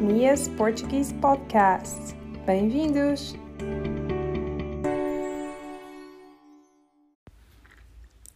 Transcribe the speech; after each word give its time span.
Mia's 0.00 0.46
Portuguese 0.46 1.12
Podcast. 1.14 2.14
Bem-vindos! 2.46 3.34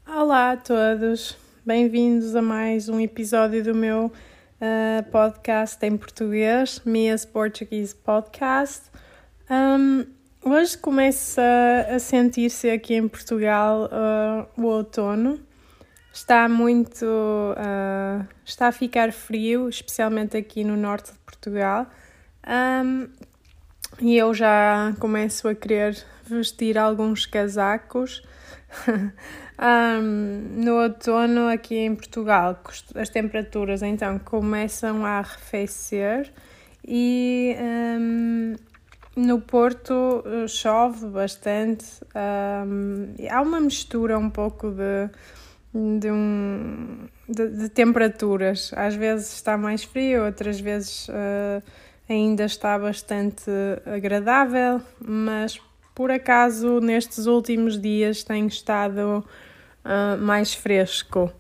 Olá 0.05 0.53
a 0.53 0.57
todos, 0.57 1.37
bem-vindos 1.65 2.35
a 2.35 2.43
mais 2.43 2.89
um 2.89 2.99
episódio 2.99 3.63
do 3.63 3.75
meu 3.77 4.07
uh, 4.07 5.11
podcast 5.13 5.79
em 5.87 5.97
português, 5.97 6.83
Mia's 6.85 7.25
Portuguese 7.25 7.95
Podcast. 7.95 8.91
Um, 9.49 10.05
hoje 10.45 10.77
começa 10.77 11.43
a 11.89 12.01
sentir-se 12.01 12.71
aqui 12.71 12.95
em 12.95 13.07
Portugal 13.07 13.85
uh, 13.85 14.61
o 14.61 14.67
outono 14.67 15.39
Está 16.13 16.47
muito. 16.47 17.07
Uh, 17.07 18.27
está 18.45 18.69
a 18.69 18.73
ficar 18.73 19.13
frio, 19.13 19.69
especialmente 19.69 20.37
aqui 20.37 20.63
no 20.63 20.77
norte 20.77 21.11
de 21.11 21.19
Portugal. 21.21 21.87
Um, 22.47 23.09
e 23.99 24.17
eu 24.17 24.35
já 24.35 24.95
começo 24.99 25.49
a 25.49 25.55
querer 25.55 25.97
vestir 26.25 26.77
alguns 26.77 27.25
casacos. 27.25 28.23
um, 29.59 30.63
no 30.63 30.83
outono, 30.83 31.49
aqui 31.49 31.77
em 31.77 31.95
Portugal, 31.95 32.61
as 32.95 33.09
temperaturas 33.09 33.83
então 33.83 34.19
começam 34.19 35.07
a 35.07 35.19
arrefecer 35.19 36.31
e 36.87 37.57
um, 37.59 38.55
no 39.17 39.41
Porto 39.41 39.93
uh, 40.27 40.47
chove 40.47 41.07
bastante. 41.07 41.87
há 42.15 43.41
uma 43.41 43.61
mistura 43.61 44.19
um 44.19 44.29
pouco 44.29 44.71
de 44.71 45.09
de, 45.75 46.11
um, 46.11 47.09
de, 47.29 47.49
de, 47.49 47.69
temperaturas. 47.69 48.73
Às 48.77 48.95
vezes 48.95 49.33
está 49.33 49.57
mais 49.57 49.83
frio, 49.83 50.25
outras 50.25 50.61
vezes 50.61 51.09
uh, 51.09 51.63
ainda 52.09 52.45
está 52.45 52.79
bastante 52.79 53.51
agradável, 53.87 54.81
mas 55.01 55.61
por 55.95 56.11
acaso 56.11 56.81
nestes 56.81 57.27
últimos 57.27 57.81
dias 57.81 58.23
tem 58.23 58.47
estado 58.47 59.25
uh, 59.85 60.19
mais 60.19 60.55
fresco. 60.55 61.33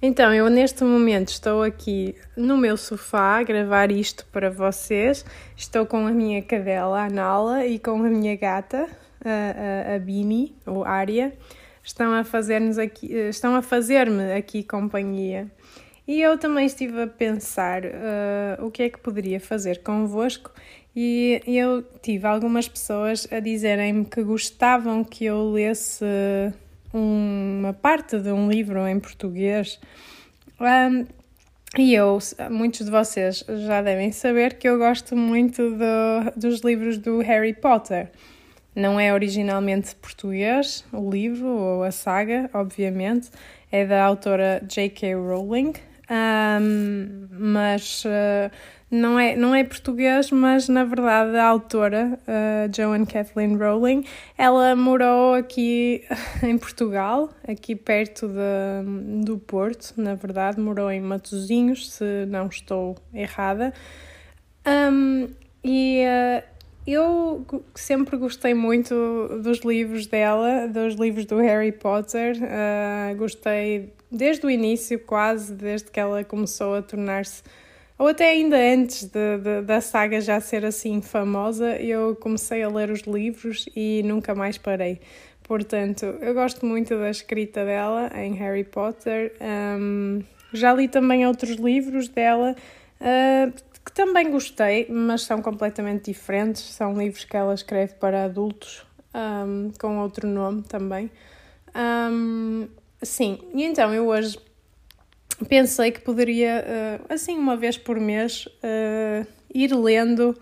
Então, 0.00 0.32
eu 0.32 0.50
neste 0.50 0.84
momento 0.84 1.28
estou 1.28 1.62
aqui 1.62 2.14
no 2.36 2.56
meu 2.56 2.76
sofá 2.76 3.38
a 3.38 3.42
gravar 3.42 3.90
isto 3.90 4.26
para 4.26 4.50
vocês. 4.50 5.24
Estou 5.56 5.86
com 5.86 6.06
a 6.06 6.10
minha 6.10 6.42
cadela, 6.42 7.06
a 7.06 7.10
Nala, 7.10 7.64
e 7.64 7.78
com 7.78 8.04
a 8.04 8.08
minha 8.08 8.36
gata, 8.36 8.86
a, 9.24 9.92
a, 9.92 9.96
a 9.96 9.98
Bini, 9.98 10.54
ou 10.66 10.84
Ária 10.84 11.32
estão 11.86 12.12
a 12.12 12.24
fazer-nos 12.24 12.78
aqui, 12.78 13.14
eh, 13.16 13.28
estão 13.28 13.54
a 13.54 13.62
fazer-me 13.62 14.32
aqui 14.32 14.64
companhia. 14.64 15.50
E 16.06 16.20
eu 16.20 16.36
também 16.36 16.66
estive 16.66 17.02
a 17.02 17.06
pensar 17.06 17.84
uh, 17.84 18.64
o 18.64 18.70
que 18.70 18.84
é 18.84 18.90
que 18.90 18.98
poderia 18.98 19.40
fazer 19.40 19.82
convosco 19.82 20.52
e 20.94 21.42
eu 21.46 21.82
tive 22.00 22.26
algumas 22.26 22.68
pessoas 22.68 23.26
a 23.30 23.40
dizerem-me 23.40 24.04
que 24.04 24.22
gostavam 24.22 25.04
que 25.04 25.24
eu 25.26 25.50
lesse 25.50 26.04
uma 26.92 27.72
parte 27.72 28.18
de 28.18 28.30
um 28.30 28.48
livro 28.48 28.86
em 28.86 28.98
português. 28.98 29.78
Um, 30.58 31.04
e 31.76 31.94
eu, 31.94 32.18
muitos 32.50 32.86
de 32.86 32.90
vocês 32.90 33.44
já 33.66 33.82
devem 33.82 34.10
saber 34.10 34.54
que 34.54 34.66
eu 34.66 34.78
gosto 34.78 35.14
muito 35.14 35.70
do, 35.70 36.30
dos 36.34 36.60
livros 36.60 36.96
do 36.96 37.18
Harry 37.18 37.52
Potter. 37.52 38.10
Não 38.76 39.00
é 39.00 39.14
originalmente 39.14 39.94
português 39.96 40.84
o 40.92 41.08
livro 41.10 41.48
ou 41.48 41.82
a 41.82 41.90
saga, 41.90 42.50
obviamente, 42.52 43.30
é 43.72 43.86
da 43.86 44.04
autora 44.04 44.62
J.K. 44.68 45.14
Rowling, 45.14 45.72
um, 46.10 47.26
mas 47.30 48.04
uh, 48.04 48.50
não, 48.90 49.18
é, 49.18 49.34
não 49.34 49.54
é 49.54 49.64
português, 49.64 50.30
mas 50.30 50.68
na 50.68 50.84
verdade 50.84 51.38
a 51.38 51.46
autora, 51.46 52.18
uh, 52.28 52.76
Joan 52.76 53.06
Kathleen 53.06 53.56
Rowling, 53.56 54.04
ela 54.36 54.76
morou 54.76 55.32
aqui 55.32 56.04
em 56.44 56.58
Portugal, 56.58 57.30
aqui 57.48 57.74
perto 57.74 58.28
de, 58.28 59.24
do 59.24 59.38
Porto, 59.38 59.94
na 59.96 60.14
verdade, 60.14 60.60
morou 60.60 60.90
em 60.90 61.00
Matozinhos, 61.00 61.92
se 61.92 62.26
não 62.28 62.48
estou 62.48 62.94
errada. 63.14 63.72
Um, 64.66 65.28
e 65.68 66.04
eu 66.86 67.44
sempre 67.74 68.16
gostei 68.16 68.54
muito 68.54 68.94
dos 69.42 69.60
livros 69.60 70.06
dela, 70.06 70.68
dos 70.68 70.94
livros 70.94 71.24
do 71.24 71.36
Harry 71.38 71.72
Potter. 71.72 72.36
Uh, 72.36 73.16
gostei 73.16 73.92
desde 74.10 74.46
o 74.46 74.50
início, 74.50 74.98
quase, 75.00 75.52
desde 75.52 75.90
que 75.90 75.98
ela 75.98 76.22
começou 76.22 76.74
a 76.74 76.82
tornar-se, 76.82 77.42
ou 77.98 78.08
até 78.08 78.30
ainda 78.30 78.56
antes 78.56 79.04
de, 79.04 79.38
de, 79.38 79.62
da 79.62 79.80
saga 79.80 80.20
já 80.20 80.38
ser 80.38 80.64
assim 80.64 81.00
famosa, 81.00 81.76
eu 81.76 82.14
comecei 82.16 82.62
a 82.62 82.68
ler 82.68 82.90
os 82.90 83.00
livros 83.00 83.66
e 83.74 84.02
nunca 84.04 84.34
mais 84.34 84.58
parei. 84.58 85.00
Portanto, 85.42 86.04
eu 86.20 86.34
gosto 86.34 86.66
muito 86.66 86.96
da 86.98 87.08
escrita 87.08 87.64
dela 87.64 88.10
em 88.16 88.34
Harry 88.34 88.64
Potter. 88.64 89.32
Um, 89.40 90.20
já 90.52 90.74
li 90.74 90.88
também 90.88 91.26
outros 91.26 91.56
livros 91.56 92.08
dela. 92.08 92.54
Uh, 93.00 93.52
que 93.86 93.92
também 93.92 94.32
gostei, 94.32 94.88
mas 94.90 95.22
são 95.22 95.40
completamente 95.40 96.10
diferentes. 96.10 96.62
São 96.62 96.92
livros 96.92 97.24
que 97.24 97.36
ela 97.36 97.54
escreve 97.54 97.94
para 97.94 98.24
adultos, 98.24 98.84
um, 99.14 99.70
com 99.78 100.00
outro 100.00 100.26
nome 100.26 100.62
também. 100.62 101.08
Um, 102.10 102.66
sim, 103.00 103.38
e 103.54 103.62
então 103.62 103.94
eu 103.94 104.08
hoje 104.08 104.36
pensei 105.48 105.92
que 105.92 106.00
poderia, 106.00 106.64
uh, 107.08 107.14
assim, 107.14 107.38
uma 107.38 107.56
vez 107.56 107.78
por 107.78 108.00
mês, 108.00 108.46
uh, 108.46 109.24
ir 109.54 109.72
lendo 109.72 110.36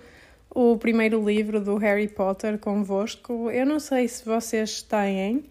o 0.49 0.78
primeiro 0.78 1.22
livro 1.22 1.60
do 1.60 1.77
Harry 1.77 2.09
Potter 2.09 2.59
convosco. 2.59 3.50
Eu 3.50 3.66
não 3.66 3.78
sei 3.78 4.09
se 4.09 4.25
vocês 4.25 4.81
têm, 4.81 5.44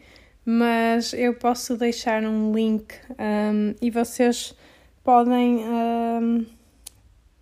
mas 0.44 1.14
eu 1.14 1.36
posso 1.36 1.78
deixar 1.78 2.24
um 2.24 2.52
link 2.52 2.96
um, 3.12 3.76
e 3.80 3.92
vocês 3.92 4.56
podem. 5.04 5.64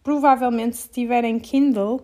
Provavelmente, 0.03 0.77
se 0.77 0.89
tiverem 0.89 1.39
Kindle, 1.39 2.03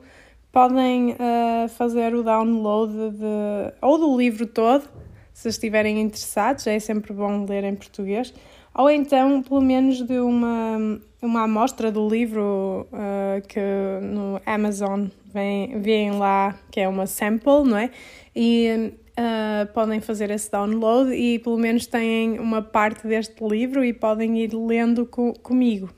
podem 0.52 1.12
uh, 1.12 1.68
fazer 1.70 2.14
o 2.16 2.24
download 2.24 2.94
de, 2.94 3.74
ou 3.82 3.98
do 3.98 4.18
livro 4.18 4.46
todo, 4.46 4.88
se 5.34 5.50
estiverem 5.50 6.02
interessados, 6.02 6.66
é 6.68 6.80
sempre 6.80 7.14
bom 7.14 7.46
ler 7.46 7.64
em 7.64 7.76
português, 7.76 8.34
ou 8.74 8.90
então, 8.90 9.42
pelo 9.42 9.62
menos, 9.62 10.02
de 10.02 10.20
uma, 10.20 11.00
uma 11.22 11.44
amostra 11.44 11.92
do 11.92 12.08
livro 12.08 12.88
uh, 12.92 13.48
que 13.48 13.60
no 14.04 14.40
Amazon 14.46 15.08
vem, 15.34 15.80
vem 15.82 16.12
lá, 16.12 16.56
que 16.72 16.80
é 16.80 16.88
uma 16.88 17.08
sample, 17.08 17.64
não 17.66 17.78
é? 17.78 17.90
E 18.36 18.94
uh, 19.18 19.74
podem 19.74 20.00
fazer 20.00 20.30
esse 20.30 20.52
download 20.52 21.12
e 21.12 21.40
pelo 21.40 21.58
menos 21.58 21.88
têm 21.88 22.40
uma 22.40 22.62
parte 22.62 23.08
deste 23.08 23.44
livro 23.44 23.84
e 23.84 23.94
podem 23.94 24.38
ir 24.38 24.54
lendo 24.54 25.08
co 25.08 25.34
comigo. 25.42 25.90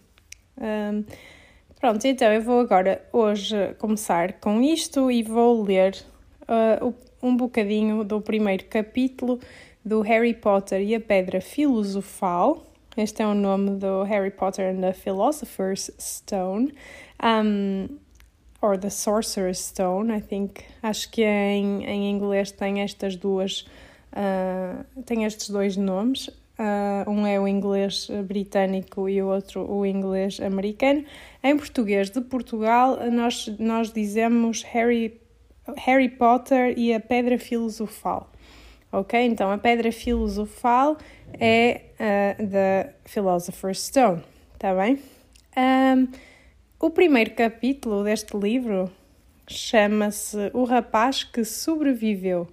Pronto, 1.79 2.05
então 2.05 2.29
eu 2.29 2.41
vou 2.41 2.59
agora 2.59 3.01
hoje 3.13 3.73
começar 3.77 4.33
com 4.33 4.61
isto 4.61 5.09
e 5.09 5.23
vou 5.23 5.63
ler 5.63 5.95
uh, 6.43 6.93
um 7.23 7.37
bocadinho 7.37 8.03
do 8.03 8.19
primeiro 8.19 8.65
capítulo 8.65 9.39
do 9.83 10.01
Harry 10.01 10.33
Potter 10.33 10.81
e 10.81 10.93
a 10.93 10.99
Pedra 10.99 11.39
Filosofal. 11.39 12.65
Este 12.97 13.21
é 13.21 13.25
o 13.25 13.33
nome 13.33 13.77
do 13.77 14.03
Harry 14.03 14.29
Potter 14.29 14.75
and 14.75 14.81
the 14.81 14.91
Philosopher's 14.91 15.89
Stone. 15.97 16.73
Um, 17.23 17.97
or 18.61 18.77
the 18.77 18.89
Sorcerer's 18.89 19.59
Stone, 19.59 20.13
I 20.13 20.19
think. 20.19 20.65
Acho 20.83 21.09
que 21.09 21.23
em, 21.23 21.85
em 21.85 22.11
inglês 22.11 22.51
tem 22.51 22.81
estas 22.81 23.15
duas, 23.15 23.61
uh, 24.11 24.83
tem 25.05 25.23
estes 25.23 25.49
dois 25.49 25.77
nomes. 25.77 26.29
Uh, 26.59 27.09
um 27.09 27.25
é 27.25 27.39
o 27.39 27.47
inglês 27.47 28.09
britânico 28.25 29.07
e 29.07 29.21
o 29.21 29.27
outro 29.27 29.65
o 29.71 29.85
inglês 29.85 30.41
americano. 30.41 31.05
Em 31.41 31.55
português 31.55 32.09
de 32.09 32.19
Portugal, 32.19 32.99
nós, 33.09 33.47
nós 33.57 33.93
dizemos 33.93 34.63
Harry, 34.63 35.21
Harry 35.77 36.09
Potter 36.09 36.77
e 36.77 36.93
a 36.93 36.99
Pedra 36.99 37.39
Filosofal. 37.39 38.29
Ok? 38.91 39.17
Então, 39.23 39.49
a 39.49 39.57
Pedra 39.57 39.89
Filosofal 39.89 40.97
é 41.39 41.81
uh, 41.95 42.45
da 42.45 42.89
Philosopher's 43.05 43.83
Stone. 43.83 44.21
Está 44.53 44.75
bem? 44.75 44.99
Um, 45.55 46.07
o 46.77 46.89
primeiro 46.89 47.31
capítulo 47.35 48.03
deste 48.03 48.35
livro 48.35 48.91
chama-se 49.47 50.51
O 50.53 50.65
Rapaz 50.65 51.23
que 51.23 51.45
Sobreviveu. 51.45 52.47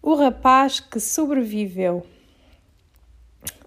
O 0.00 0.14
Rapaz 0.14 0.78
que 0.78 1.00
Sobreviveu. 1.00 2.06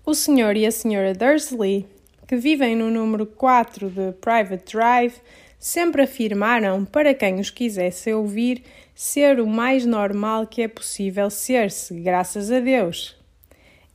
O 0.09 0.15
senhor 0.15 0.57
e 0.57 0.65
a 0.65 0.71
senhora 0.71 1.13
Dursley, 1.13 1.85
que 2.27 2.35
vivem 2.35 2.75
no 2.75 2.89
número 2.89 3.27
4 3.27 3.91
de 3.91 4.11
Private 4.13 4.73
Drive, 4.73 5.13
sempre 5.59 6.01
afirmaram, 6.01 6.83
para 6.83 7.13
quem 7.13 7.39
os 7.39 7.51
quisesse 7.51 8.11
ouvir, 8.11 8.63
ser 8.95 9.39
o 9.39 9.45
mais 9.45 9.85
normal 9.85 10.47
que 10.47 10.63
é 10.63 10.67
possível 10.67 11.29
ser-se, 11.29 11.93
graças 11.99 12.51
a 12.51 12.59
Deus. 12.59 13.15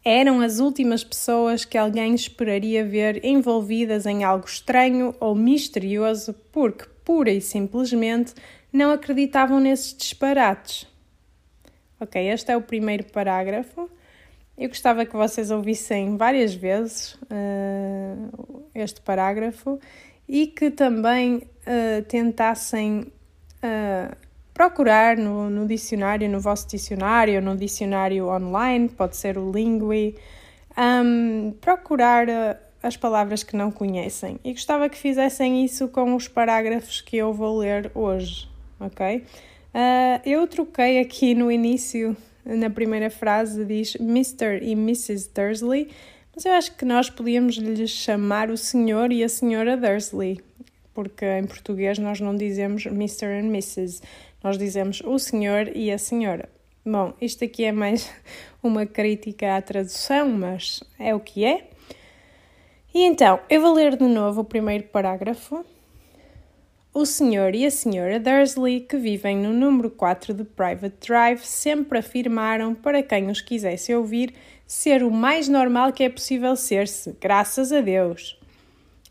eram 0.04 0.40
as 0.40 0.60
últimas 0.60 1.02
pessoas 1.02 1.64
que 1.64 1.76
alguém 1.76 2.14
esperaria 2.14 2.84
ver 2.84 3.24
envolvidas 3.24 4.06
em 4.06 4.22
algo 4.22 4.46
estranho 4.46 5.16
ou 5.18 5.34
misterioso 5.34 6.32
porque, 6.52 6.84
pura 7.04 7.32
e 7.32 7.40
simplesmente, 7.40 8.34
não 8.72 8.92
acreditavam 8.92 9.58
nesses 9.58 9.92
disparates. 9.92 10.86
Ok, 11.98 12.24
este 12.24 12.52
é 12.52 12.56
o 12.56 12.62
primeiro 12.62 13.02
parágrafo. 13.06 13.90
Eu 14.56 14.68
gostava 14.68 15.04
que 15.04 15.16
vocês 15.16 15.50
ouvissem 15.50 16.16
várias 16.16 16.54
vezes 16.54 17.14
uh, 17.24 18.62
este 18.72 19.00
parágrafo 19.00 19.80
e 20.28 20.46
que 20.46 20.70
também 20.70 21.36
uh, 21.38 22.02
tentassem 22.06 23.00
uh, 23.00 24.16
procurar 24.52 25.16
no, 25.16 25.50
no 25.50 25.66
dicionário, 25.66 26.28
no 26.28 26.38
vosso 26.38 26.68
dicionário, 26.68 27.42
no 27.42 27.56
dicionário 27.56 28.28
online, 28.28 28.88
pode 28.88 29.16
ser 29.16 29.36
o 29.36 29.50
Lingui, 29.50 30.14
um, 30.78 31.52
procurar 31.60 32.28
as 32.80 32.96
palavras 32.96 33.42
que 33.42 33.56
não 33.56 33.72
conhecem. 33.72 34.38
E 34.44 34.52
gostava 34.52 34.88
que 34.88 34.96
fizessem 34.96 35.64
isso 35.64 35.88
com 35.88 36.14
os 36.14 36.28
parágrafos 36.28 37.00
que 37.00 37.16
eu 37.16 37.32
vou 37.32 37.58
ler 37.58 37.90
hoje, 37.92 38.48
ok? 38.78 39.24
Eu 40.24 40.46
troquei 40.46 41.00
aqui 41.00 41.34
no 41.34 41.50
início, 41.50 42.16
na 42.44 42.70
primeira 42.70 43.10
frase, 43.10 43.64
diz 43.64 43.94
Mr. 43.96 44.60
e 44.62 44.72
Mrs. 44.72 45.30
Dursley, 45.34 45.88
mas 46.34 46.44
eu 46.44 46.52
acho 46.52 46.76
que 46.76 46.84
nós 46.84 47.08
podíamos 47.08 47.56
lhes 47.56 47.90
chamar 47.90 48.50
o 48.50 48.56
Senhor 48.56 49.12
e 49.12 49.22
a 49.22 49.28
Senhora 49.28 49.76
Dursley, 49.76 50.40
porque 50.92 51.24
em 51.24 51.44
português 51.44 51.98
nós 51.98 52.20
não 52.20 52.36
dizemos 52.36 52.86
Mr. 52.86 53.26
and 53.26 53.48
Mrs 53.48 54.00
nós 54.44 54.58
dizemos 54.58 55.00
o 55.00 55.18
senhor 55.18 55.74
e 55.74 55.90
a 55.90 55.96
senhora. 55.96 56.50
Bom, 56.84 57.14
isto 57.18 57.46
aqui 57.46 57.64
é 57.64 57.72
mais 57.72 58.12
uma 58.62 58.84
crítica 58.84 59.56
à 59.56 59.62
tradução, 59.62 60.28
mas 60.28 60.84
é 60.98 61.14
o 61.14 61.18
que 61.18 61.46
é. 61.46 61.66
E 62.94 63.04
então, 63.04 63.40
eu 63.48 63.62
vou 63.62 63.72
ler 63.72 63.96
de 63.96 64.04
novo 64.04 64.42
o 64.42 64.44
primeiro 64.44 64.84
parágrafo. 64.84 65.64
O 66.96 67.04
senhor 67.04 67.56
e 67.56 67.66
a 67.66 67.72
senhora 67.72 68.20
Dursley, 68.20 68.78
que 68.78 68.96
vivem 68.96 69.36
no 69.36 69.52
número 69.52 69.90
4 69.90 70.32
de 70.32 70.44
Private 70.44 70.94
Drive, 71.04 71.40
sempre 71.40 71.98
afirmaram, 71.98 72.72
para 72.72 73.02
quem 73.02 73.28
os 73.28 73.40
quisesse 73.40 73.92
ouvir, 73.92 74.32
ser 74.64 75.02
o 75.02 75.10
mais 75.10 75.48
normal 75.48 75.92
que 75.92 76.04
é 76.04 76.08
possível 76.08 76.54
ser-se, 76.54 77.16
graças 77.20 77.72
a 77.72 77.80
Deus. 77.80 78.38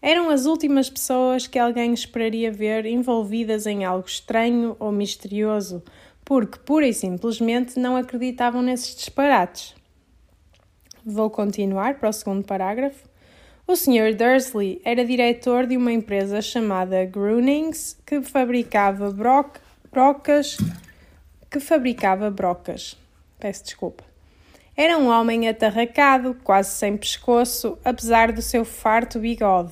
Eram 0.01 0.29
as 0.29 0.45
últimas 0.45 0.89
pessoas 0.89 1.45
que 1.45 1.59
alguém 1.59 1.93
esperaria 1.93 2.49
ver 2.49 2.85
envolvidas 2.85 3.65
em 3.65 3.83
algo 3.83 4.07
estranho 4.07 4.77
ou 4.79 4.89
misterioso, 4.89 5.83
porque 6.23 6.59
pura 6.59 6.87
e 6.87 6.93
simplesmente 6.93 7.77
não 7.77 7.97
acreditavam 7.97 8.61
nesses 8.61 8.95
disparates. 8.95 9.75
Vou 11.05 11.29
continuar 11.29 11.99
para 11.99 12.07
o 12.07 12.13
segundo 12.13 12.45
parágrafo. 12.45 13.12
O 13.65 13.77
Sr. 13.77 14.13
Dursley 14.13 14.81
era 14.83 15.05
diretor 15.05 15.65
de 15.65 15.77
uma 15.77 15.91
empresa 15.91 16.41
chamada 16.41 17.05
Grunings 17.05 17.97
que 18.05 18.21
fabricava 18.21 19.09
broc 19.09 19.55
brocas 19.89 20.57
que 21.49 21.61
fabricava 21.61 22.29
brocas. 22.29 22.97
Peço 23.39 23.63
desculpa. 23.63 24.03
Era 24.75 24.97
um 24.97 25.07
homem 25.07 25.47
atarracado, 25.47 26.35
quase 26.43 26.71
sem 26.71 26.97
pescoço, 26.97 27.77
apesar 27.85 28.33
do 28.33 28.41
seu 28.41 28.65
farto 28.65 29.17
bigode. 29.19 29.71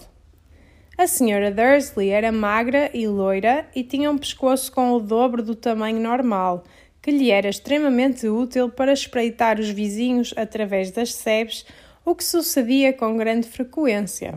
A 0.97 1.05
senhora 1.05 1.51
Dursley 1.51 2.11
era 2.11 2.31
magra 2.31 2.89
e 2.93 3.05
loira 3.07 3.67
e 3.75 3.83
tinha 3.83 4.09
um 4.09 4.17
pescoço 4.17 4.71
com 4.71 4.93
o 4.93 4.99
dobro 5.01 5.43
do 5.43 5.55
tamanho 5.55 5.99
normal, 5.99 6.63
que 7.01 7.11
lhe 7.11 7.29
era 7.29 7.49
extremamente 7.49 8.27
útil 8.29 8.69
para 8.69 8.93
espreitar 8.93 9.59
os 9.59 9.69
vizinhos 9.69 10.33
através 10.37 10.91
das 10.91 11.13
sebes, 11.13 11.65
o 12.05 12.15
que 12.15 12.23
sucedia 12.23 12.93
com 12.93 13.17
grande 13.17 13.47
frequência. 13.47 14.33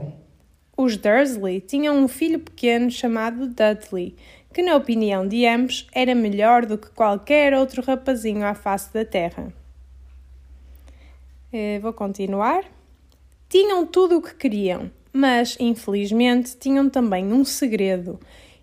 Os 0.77 0.97
Dursley 0.97 1.61
tinham 1.61 1.97
um 1.97 2.09
filho 2.09 2.41
pequeno 2.41 2.91
chamado 2.91 3.47
Dudley, 3.47 4.17
que, 4.53 4.63
na 4.63 4.77
opinião 4.77 5.27
de 5.27 5.47
ambos, 5.47 5.87
era 5.93 6.15
melhor 6.15 6.67
do 6.67 6.79
que 6.79 6.91
qualquer 6.91 7.55
outro 7.55 7.83
rapazinho 7.83 8.45
à 8.45 8.55
face 8.55 8.93
da 8.93 9.05
terra. 9.05 9.53
Eh, 11.53 11.79
vou 11.81 11.93
continuar. 11.93 12.65
Tinham 13.49 13.87
tudo 13.87 14.19
o 14.19 14.23
que 14.23 14.35
queriam 14.35 14.91
mas 15.15 15.57
infelizmente 15.61 16.57
tinham 16.59 16.91
também 16.91 17.33
um 17.33 17.45
segredo, 17.45 18.19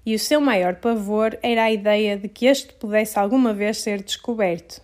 e 0.06 0.13
o 0.13 0.19
seu 0.19 0.42
maior 0.42 0.75
pavor 0.75 1.39
era 1.42 1.63
a 1.63 1.71
ideia 1.71 2.18
de 2.18 2.27
que 2.27 2.45
este 2.45 2.74
pudesse 2.74 3.18
alguma 3.18 3.53
vez 3.53 3.77
ser 3.77 4.03
descoberto. 4.03 4.81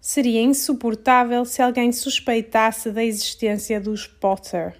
Seria 0.00 0.40
insuportável 0.40 1.44
se 1.44 1.60
alguém 1.60 1.92
suspeitasse 1.92 2.90
da 2.90 3.04
existência 3.04 3.78
dos 3.78 4.06
Potter. 4.06 4.74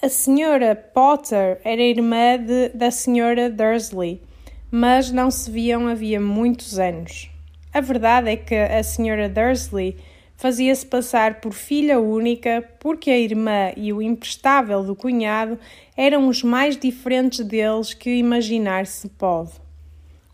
A 0.00 0.08
senhora 0.08 0.76
Potter 0.76 1.60
era 1.64 1.82
irmã 1.82 2.38
de, 2.38 2.68
da 2.68 2.92
senhora 2.92 3.50
Dursley, 3.50 4.22
mas 4.70 5.10
não 5.10 5.32
se 5.32 5.50
viam 5.50 5.88
havia 5.88 6.20
muitos 6.20 6.78
anos. 6.78 7.28
A 7.72 7.80
verdade 7.80 8.30
é 8.30 8.36
que 8.36 8.54
a 8.54 8.84
senhora 8.84 9.28
Dursley 9.28 9.96
fazia-se 10.36 10.86
passar 10.86 11.40
por 11.40 11.52
filha 11.52 11.98
única 11.98 12.62
porque 12.78 13.10
a 13.10 13.18
irmã 13.18 13.72
e 13.76 13.92
o 13.92 14.00
imprestável 14.00 14.84
do 14.84 14.94
cunhado 14.94 15.58
eram 15.96 16.28
os 16.28 16.44
mais 16.44 16.76
diferentes 16.76 17.44
deles 17.44 17.94
que 17.94 18.14
imaginar 18.14 18.86
se 18.86 19.08
pode. 19.08 19.63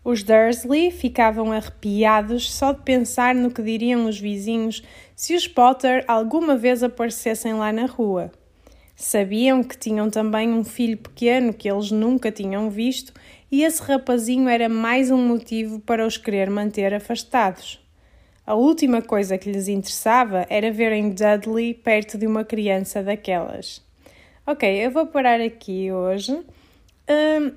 Os 0.03 0.23
Dursley 0.23 0.89
ficavam 0.89 1.51
arrepiados 1.51 2.51
só 2.51 2.71
de 2.71 2.81
pensar 2.81 3.35
no 3.35 3.51
que 3.51 3.61
diriam 3.61 4.07
os 4.07 4.19
vizinhos 4.19 4.81
se 5.15 5.35
os 5.35 5.47
Potter 5.47 6.03
alguma 6.07 6.57
vez 6.57 6.81
aparecessem 6.81 7.53
lá 7.53 7.71
na 7.71 7.85
rua. 7.85 8.31
Sabiam 8.95 9.63
que 9.63 9.77
tinham 9.77 10.09
também 10.09 10.51
um 10.51 10.63
filho 10.63 10.97
pequeno 10.97 11.53
que 11.53 11.69
eles 11.69 11.91
nunca 11.91 12.31
tinham 12.31 12.69
visto 12.69 13.13
e 13.51 13.63
esse 13.63 13.81
rapazinho 13.81 14.49
era 14.49 14.67
mais 14.67 15.11
um 15.11 15.17
motivo 15.17 15.79
para 15.79 16.05
os 16.05 16.17
querer 16.17 16.49
manter 16.49 16.93
afastados. 16.93 17.79
A 18.45 18.55
última 18.55 19.03
coisa 19.03 19.37
que 19.37 19.51
lhes 19.51 19.67
interessava 19.67 20.47
era 20.49 20.71
verem 20.71 21.11
Dudley 21.11 21.75
perto 21.75 22.17
de 22.17 22.25
uma 22.25 22.43
criança 22.43 23.03
daquelas. 23.03 23.83
Ok, 24.47 24.67
eu 24.83 24.89
vou 24.89 25.05
parar 25.05 25.39
aqui 25.39 25.91
hoje. 25.91 26.33
Um, 27.07 27.51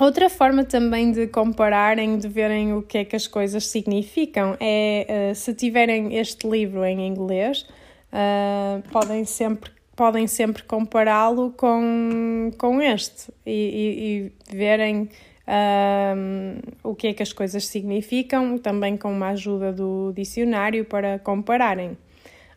outra 0.00 0.28
forma 0.28 0.64
também 0.64 1.12
de 1.12 1.26
compararem, 1.26 2.18
de 2.18 2.28
verem 2.28 2.74
o 2.74 2.82
que 2.82 2.98
é 2.98 3.04
que 3.04 3.16
as 3.16 3.26
coisas 3.26 3.66
significam, 3.66 4.56
é 4.60 5.30
uh, 5.30 5.34
se 5.34 5.54
tiverem 5.54 6.16
este 6.16 6.48
livro 6.48 6.84
em 6.84 7.06
inglês, 7.06 7.66
uh, 8.12 8.82
podem 8.90 9.24
sempre 9.24 9.72
podem 9.96 10.26
sempre 10.26 10.64
compará-lo 10.64 11.52
com, 11.52 12.50
com 12.58 12.82
este 12.82 13.32
e, 13.46 14.32
e, 14.50 14.52
e 14.52 14.56
verem 14.56 15.08
um, 15.46 16.58
o 16.82 16.94
que 16.94 17.08
é 17.08 17.14
que 17.14 17.22
as 17.22 17.32
coisas 17.32 17.66
significam, 17.66 18.58
também 18.58 18.96
com 18.96 19.12
uma 19.12 19.28
ajuda 19.28 19.72
do 19.72 20.12
dicionário 20.12 20.84
para 20.84 21.18
compararem, 21.18 21.96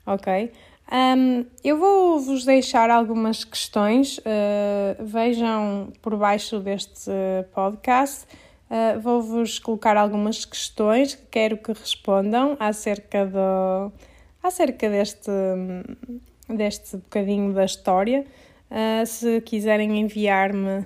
ok? 0.05 0.51
Um, 0.89 1.45
eu 1.65 1.77
vou 1.77 2.19
vos 2.19 2.45
deixar 2.45 2.89
algumas 2.89 3.43
questões, 3.43 4.19
uh, 4.19 5.03
vejam 5.03 5.91
por 6.01 6.15
baixo 6.15 6.59
deste 6.59 7.11
podcast. 7.53 8.25
Uh, 8.69 8.99
Vou-vos 8.99 9.59
colocar 9.59 9.97
algumas 9.97 10.45
questões 10.45 11.15
que 11.15 11.25
quero 11.29 11.57
que 11.57 11.73
respondam 11.73 12.55
acerca, 12.59 13.25
do, 13.25 13.91
acerca 14.41 14.89
deste, 14.89 15.31
deste 16.47 16.97
bocadinho 16.97 17.53
da 17.53 17.65
história. 17.65 18.25
Uh, 18.71 19.05
se 19.05 19.41
quiserem 19.41 19.99
enviar-me 19.99 20.85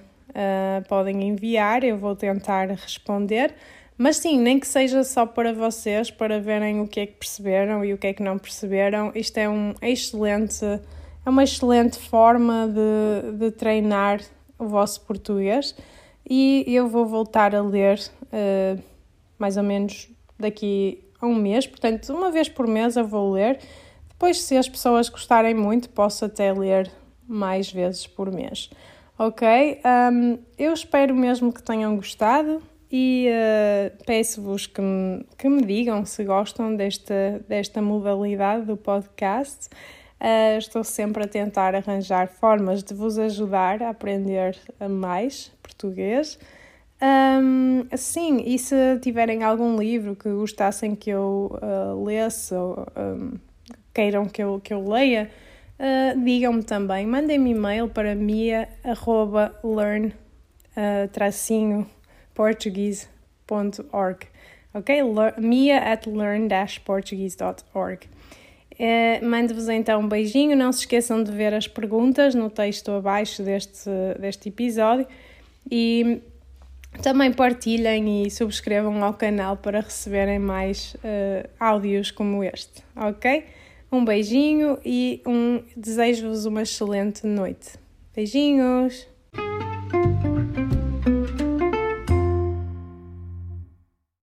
podem 0.88 1.24
enviar, 1.28 1.84
eu 1.84 1.98
vou 1.98 2.16
tentar 2.16 2.70
responder. 2.70 3.54
Mas 4.02 4.18
sim, 4.18 4.40
nem 4.40 4.60
que 4.60 4.68
seja 4.68 5.04
só 5.04 5.28
para 5.28 5.54
vocês, 5.54 6.10
para 6.10 6.40
verem 6.40 6.82
o 6.82 6.88
que 6.88 7.02
é 7.02 7.06
que 7.06 7.14
perceberam 7.14 7.86
e 7.86 7.94
o 7.94 8.00
que 8.00 8.08
é 8.08 8.14
que 8.14 8.24
não 8.24 8.40
perceberam. 8.40 9.12
Isto 9.14 9.38
é 9.38 9.48
um 9.48 9.76
excelente, 9.80 10.66
é 10.66 11.30
uma 11.30 11.44
excelente 11.44 12.00
forma 12.00 12.68
de, 12.68 13.38
de 13.38 13.52
treinar 13.52 14.20
o 14.58 14.66
vosso 14.66 15.02
português. 15.02 15.76
E 16.28 16.64
eu 16.68 16.88
vou 16.88 17.06
voltar 17.06 17.54
a 17.54 17.62
ler 17.62 18.00
uh, 18.24 18.82
mais 19.38 19.56
ou 19.56 19.62
menos 19.62 20.10
daqui 20.40 21.04
a 21.22 21.28
um 21.28 21.36
mês, 21.36 21.68
portanto, 21.68 22.12
uma 22.12 22.32
vez 22.32 22.50
por 22.50 22.66
mês 22.66 22.96
eu 22.96 23.06
vou 23.06 23.32
ler. 23.32 23.60
Depois, 24.10 24.42
se 24.42 24.58
as 24.58 24.68
pessoas 24.68 25.10
gostarem 25.10 25.54
muito, 25.54 25.92
posso 25.92 26.26
até 26.26 26.52
ler 26.52 26.92
mais 27.28 27.72
vezes 27.72 28.08
por 28.08 28.32
mês. 28.32 28.72
Ok? 29.20 29.48
Um, 29.86 30.40
eu 30.58 30.74
espero 30.74 31.14
mesmo 31.14 31.54
que 31.54 31.62
tenham 31.62 31.96
gostado 31.96 32.64
e 32.92 33.30
uh, 33.30 34.04
peço-vos 34.06 34.68
que 34.68 34.82
me, 34.82 35.26
que 35.38 35.48
me 35.48 35.62
digam 35.64 36.06
se 36.06 36.24
gostam 36.24 36.76
desta, 36.76 37.42
desta 37.48 37.82
modalidade 37.82 38.66
do 38.66 38.76
podcast. 38.76 39.70
Uh, 40.20 40.58
estou 40.58 40.84
sempre 40.84 41.24
a 41.24 41.28
tentar 41.28 41.74
arranjar 41.74 42.28
formas 42.28 42.84
de 42.84 42.94
vos 42.94 43.18
ajudar 43.18 43.82
a 43.82 43.90
aprender 43.90 44.58
mais 44.90 45.52
português. 45.64 46.38
Um, 47.02 47.88
sim, 47.98 48.44
e 48.46 48.60
se 48.60 49.00
tiverem 49.00 49.42
algum 49.42 49.76
livro 49.76 50.16
que 50.16 50.30
gostassem 50.30 50.94
que 50.94 51.10
eu 51.10 51.60
uh, 51.60 52.04
lesse 52.04 52.54
ou 52.54 52.86
um, 52.96 53.40
queiram 53.92 54.28
que 54.28 54.44
eu, 54.44 54.62
que 54.64 54.72
eu 54.72 54.88
leia, 54.88 55.32
uh, 55.80 56.24
digam-me 56.24 56.62
também. 56.62 57.08
Mandem-me 57.08 57.52
e-mail 57.52 57.88
para 57.88 58.14
mia.learn-portuguese.org 62.42 64.28
ok? 64.74 65.02
mia 65.38 65.78
at 65.78 66.08
learn-portuguese.org 66.08 68.08
Uh, 68.82 69.24
Mando-vos 69.24 69.70
então 69.70 70.02
um 70.02 70.08
beijinho. 70.08 70.58
Não 70.58 70.72
se 70.72 70.80
esqueçam 70.80 71.24
de 71.24 71.32
ver 71.32 71.54
as 71.54 71.68
perguntas 71.68 72.34
no 72.34 72.50
texto 72.50 72.90
abaixo 72.90 73.44
deste, 73.44 73.92
deste 74.20 74.50
episódio 74.50 75.06
e 75.70 76.20
também 77.04 77.32
partilhem 77.32 78.26
e 78.26 78.32
subscrevam 78.32 79.04
ao 79.04 79.14
canal 79.14 79.56
para 79.56 79.82
receberem 79.82 80.40
mais 80.40 80.96
uh, 80.96 81.48
áudios 81.60 82.10
como 82.10 82.44
este, 82.44 82.82
ok? 82.96 83.46
Um 83.92 84.04
beijinho 84.04 84.80
e 84.84 85.22
um, 85.28 85.62
desejo-vos 85.78 86.46
uma 86.46 86.64
excelente 86.64 87.28
noite. 87.28 87.78
Beijinhos! 88.16 89.08